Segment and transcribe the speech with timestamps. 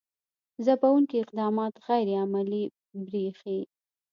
[0.65, 2.63] ځپونکي اقدامات غیر عملي
[3.05, 3.59] برېښي.